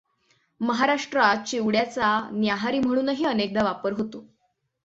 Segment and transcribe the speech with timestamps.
[0.61, 4.25] महाराष्ट्रात चिवडयाचा न्याहारी म्हणूनही अनेकदा वापर होतो.